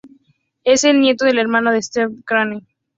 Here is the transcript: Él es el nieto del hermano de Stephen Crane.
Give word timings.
Él 0.63 0.73
es 0.73 0.83
el 0.83 0.99
nieto 0.99 1.25
del 1.25 1.37
hermano 1.37 1.71
de 1.71 1.79
Stephen 1.83 2.23
Crane. 2.25 2.63